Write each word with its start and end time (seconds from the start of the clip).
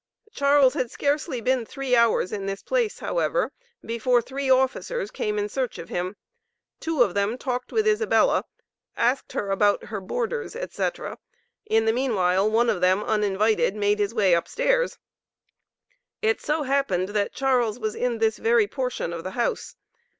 Charles 0.33 0.73
had 0.73 0.89
scarcely 0.89 1.41
been 1.41 1.63
three 1.63 1.95
hours 1.95 2.31
in 2.31 2.47
this 2.47 2.63
place, 2.63 2.97
however, 2.97 3.51
before 3.85 4.19
three 4.19 4.49
officers 4.49 5.11
came 5.11 5.37
in 5.37 5.47
search 5.47 5.77
of 5.77 5.89
him. 5.89 6.15
Two 6.79 7.03
of 7.03 7.13
them 7.13 7.37
talked 7.37 7.71
with 7.71 7.85
Isabella, 7.87 8.45
asked 8.97 9.33
her 9.33 9.51
about 9.51 9.83
her 9.83 10.01
"boarders," 10.01 10.55
etc.; 10.55 11.19
in 11.67 11.85
the 11.85 11.93
meanwhile, 11.93 12.49
one 12.49 12.71
of 12.71 12.81
them 12.81 13.03
uninvited, 13.05 13.75
made 13.75 13.99
his 13.99 14.11
way 14.11 14.33
up 14.33 14.47
stairs. 14.47 14.97
It 16.23 16.41
so 16.41 16.63
happened, 16.63 17.09
that 17.09 17.31
Charles 17.35 17.77
was 17.77 17.93
in 17.93 18.17
this 18.17 18.39
very 18.39 18.65
portion 18.65 19.13
of 19.13 19.23
the 19.23 19.29
house. 19.37 19.75